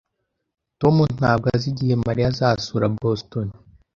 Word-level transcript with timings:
Tom 0.79 0.95
ntabwo 1.17 1.45
azi 1.55 1.67
igihe 1.73 1.93
Mariya 2.05 2.27
azasura 2.33 2.93
Boston 3.01 3.47